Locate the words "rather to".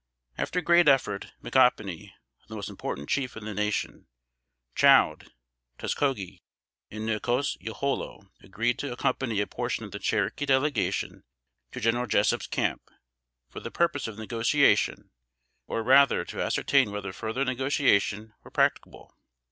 15.83-16.41